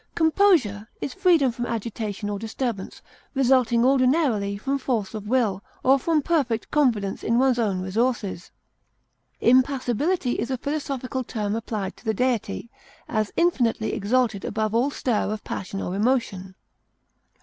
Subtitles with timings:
[0.15, 3.03] Composure is freedom from agitation or disturbance,
[3.35, 8.49] resulting ordinarily from force of will, or from perfect confidence in one's own resources.
[9.41, 12.71] Impassibility is a philosophical term applied to the Deity,
[13.07, 16.55] as infinitely exalted above all stir of passion or emotion.